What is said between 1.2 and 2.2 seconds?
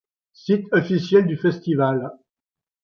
du Festival.